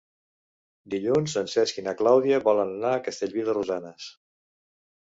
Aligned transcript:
Dilluns 0.93 1.35
en 1.41 1.51
Cesc 1.57 1.79
i 1.83 1.85
na 1.89 1.95
Clàudia 2.01 2.41
volen 2.51 2.75
anar 2.81 2.95
a 2.97 3.07
Castellví 3.11 3.47
de 3.51 3.57
Rosanes. 3.61 4.11